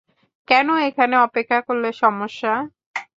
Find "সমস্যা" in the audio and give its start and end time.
2.01-2.53